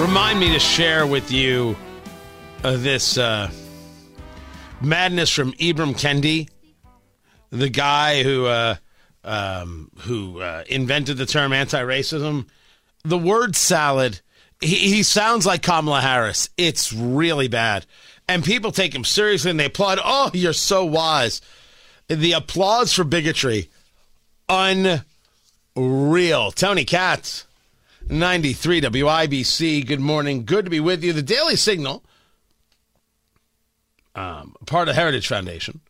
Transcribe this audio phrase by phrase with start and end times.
[0.00, 1.76] Remind me to share with you
[2.64, 3.50] uh, this uh,
[4.80, 6.48] madness from Ibram Kendi,
[7.50, 8.76] the guy who uh,
[9.22, 12.46] um, who uh, invented the term anti-racism.
[13.04, 14.22] The word salad.
[14.62, 16.48] He, he sounds like Kamala Harris.
[16.56, 17.84] It's really bad,
[18.26, 19.98] and people take him seriously and they applaud.
[20.02, 21.42] Oh, you're so wise.
[22.08, 23.68] The applause for bigotry,
[24.48, 25.02] unreal.
[26.52, 27.44] Tony Katz.
[28.10, 29.86] 93 WIBC.
[29.86, 30.44] Good morning.
[30.44, 31.12] Good to be with you.
[31.12, 32.04] The Daily Signal,
[34.16, 35.80] um, part of Heritage Foundation,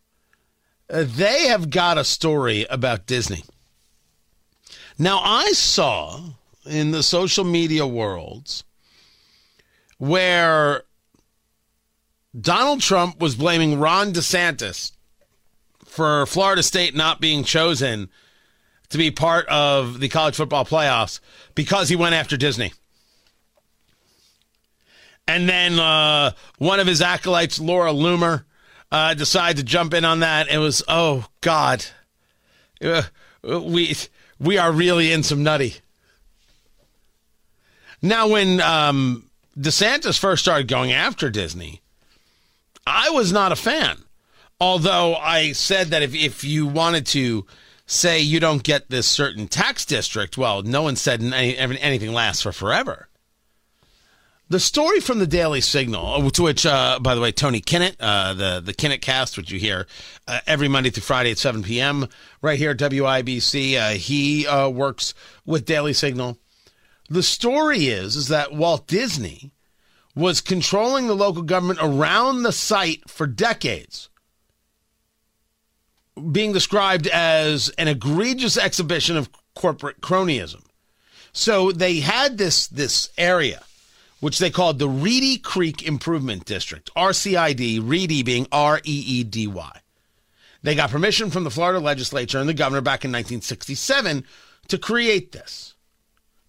[0.91, 3.45] uh, they have got a story about Disney.
[4.99, 6.21] Now, I saw
[6.67, 8.65] in the social media worlds
[9.97, 10.83] where
[12.39, 14.93] Donald Trump was blaming Ron DeSantis
[15.87, 18.11] for Florida State not being chosen
[18.91, 21.21] to be part of the college football playoffs
[21.55, 22.73] because he went after Disney.
[25.27, 28.45] And then uh, one of his acolytes, Laura Loomer,
[28.91, 30.49] uh, decided to jump in on that.
[30.49, 31.87] It was, oh God,
[32.83, 33.03] uh,
[33.43, 33.95] we
[34.41, 35.77] we are really in some nutty.
[38.03, 41.83] Now, when um, DeSantis first started going after Disney,
[42.87, 43.99] I was not a fan.
[44.61, 47.47] Although I said that if if you wanted to
[47.91, 52.43] say you don't get this certain tax district, well, no one said any, anything lasts
[52.43, 53.09] for forever.
[54.49, 57.95] The story from the Daily Signal, uh, to which, uh, by the way, Tony Kinnett,
[58.01, 59.87] uh, the the Kinnett Cast, which you hear
[60.27, 62.09] uh, every Monday through Friday at 7 p.m.
[62.43, 65.15] right here at WIBC, uh, he uh, works
[65.47, 66.37] with Daily Signal.
[67.09, 69.53] The story is is that Walt Disney
[70.17, 74.09] was controlling the local government around the site for decades
[76.33, 80.63] being described as an egregious exhibition of corporate cronyism.
[81.33, 83.63] So they had this this area,
[84.21, 89.47] which they called the Reedy Creek Improvement District, RCID, Reedy being R E E D
[89.47, 89.81] Y.
[90.63, 94.25] They got permission from the Florida legislature and the governor back in 1967
[94.69, 95.75] to create this,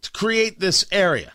[0.01, 1.33] to create this area.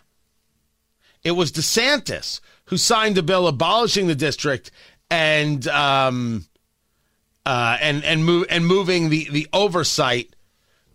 [1.23, 4.71] It was DeSantis who signed a bill abolishing the district
[5.09, 6.45] and um,
[7.47, 10.35] uh, and and move and moving the the oversight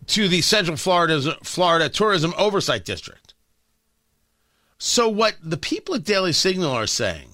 [0.05, 3.33] to the Central Florida Florida Tourism Oversight District.
[4.77, 7.29] So what the people at Daily Signal are saying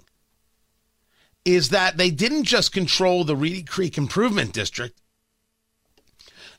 [1.44, 4.98] is that they didn't just control the Reedy Creek Improvement District;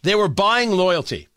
[0.03, 1.29] they were buying loyalty,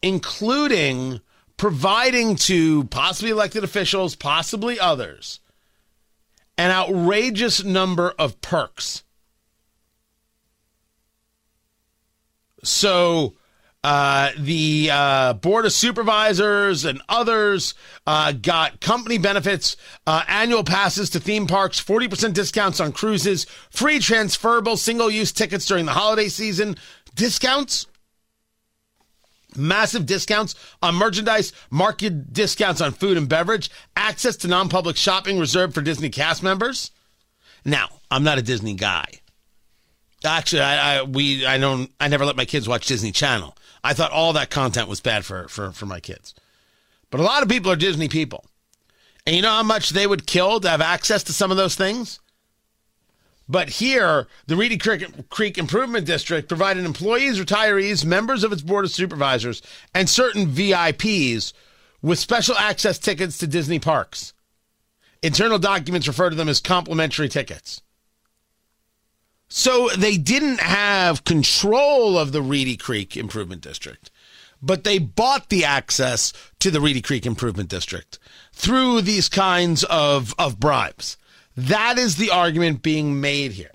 [0.00, 1.20] including
[1.56, 5.40] providing to possibly elected officials, possibly others,
[6.56, 9.02] an outrageous number of perks
[12.62, 13.34] So
[13.84, 17.74] uh, the uh, board of supervisors and others
[18.06, 23.98] uh, got company benefits, uh, annual passes to theme parks, 40% discounts on cruises, free
[23.98, 26.76] transferable single use tickets during the holiday season,
[27.14, 27.86] discounts.
[29.54, 35.38] Massive discounts on merchandise, market discounts on food and beverage, access to non public shopping
[35.38, 36.90] reserved for Disney cast members.
[37.62, 39.21] Now, I'm not a Disney guy.
[40.24, 43.56] Actually, I, I we I don't I never let my kids watch Disney Channel.
[43.84, 46.34] I thought all that content was bad for for for my kids.
[47.10, 48.44] But a lot of people are Disney people.
[49.26, 51.76] And you know how much they would kill to have access to some of those
[51.76, 52.20] things?
[53.48, 58.84] But here, the Reedy Creek, Creek Improvement District provided employees, retirees, members of its board
[58.84, 59.60] of supervisors,
[59.94, 61.52] and certain VIPs
[62.00, 64.32] with special access tickets to Disney parks.
[65.22, 67.82] Internal documents refer to them as complimentary tickets.
[69.54, 74.10] So they didn't have control of the Reedy Creek Improvement District,
[74.62, 78.18] but they bought the access to the Reedy Creek Improvement District
[78.54, 81.18] through these kinds of, of bribes.
[81.54, 83.72] That is the argument being made here.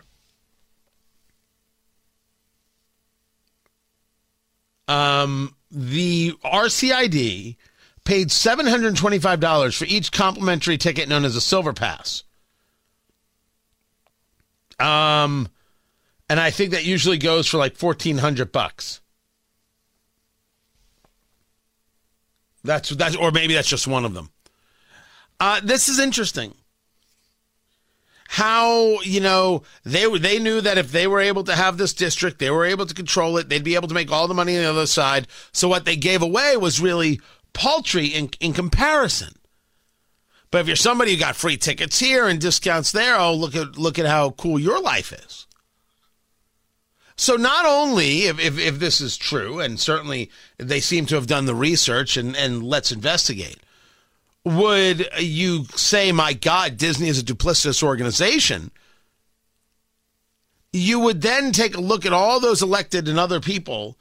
[4.88, 7.56] Um, the RCID
[8.04, 12.24] paid $725 for each complimentary ticket known as a Silver Pass.
[14.80, 15.50] Um,
[16.30, 19.02] and I think that usually goes for like 1400 bucks.
[22.64, 24.30] That's that's or maybe that's just one of them.
[25.40, 26.54] Uh, this is interesting.
[28.28, 32.40] How you know they they knew that if they were able to have this district,
[32.40, 33.48] they were able to control it.
[33.48, 35.28] They'd be able to make all the money on the other side.
[35.54, 37.22] So what they gave away was really
[37.54, 39.34] paltry in in comparison.
[40.52, 43.78] But if you're somebody who got free tickets here and discounts there, oh look at
[43.78, 45.48] look at how cool your life is.
[47.18, 51.26] So not only if, if, if, this is true, and certainly they seem to have
[51.26, 53.58] done the research and, and let's investigate,
[54.46, 58.70] would you say, my God, Disney is a duplicitous organization?
[60.72, 63.98] You would then take a look at all those elected and other people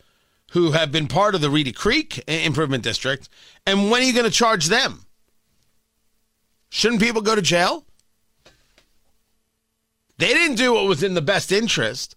[0.52, 3.28] who have been part of the Reedy Creek Improvement District,
[3.66, 5.06] and when are you going to charge them?
[6.68, 7.86] Shouldn't people go to jail?
[10.18, 12.14] They didn't do what was in the best interest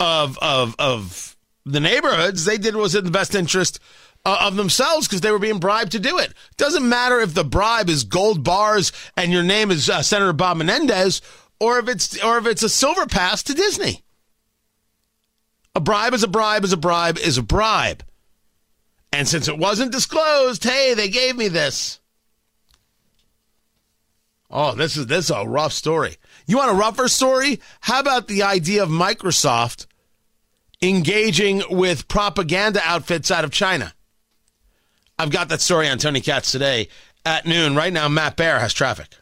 [0.00, 2.44] of of of the neighborhoods.
[2.44, 3.80] They did what was in the best interest
[4.24, 6.32] uh, of themselves because they were being bribed to do it.
[6.56, 10.56] Doesn't matter if the bribe is gold bars and your name is uh, Senator Bob
[10.56, 11.20] Menendez,
[11.60, 14.02] or if it's or if it's a silver pass to Disney.
[15.74, 18.04] A bribe is a bribe is a bribe is a bribe.
[19.12, 22.00] And since it wasn't disclosed, hey, they gave me this.
[24.50, 26.16] Oh, this is this is a rough story.
[26.46, 27.60] You want a rougher story?
[27.80, 29.86] How about the idea of Microsoft
[30.82, 33.94] engaging with propaganda outfits out of China?
[35.18, 36.88] I've got that story on Tony Katz today
[37.24, 37.74] at noon.
[37.74, 39.16] Right now, Matt Bear has traffic.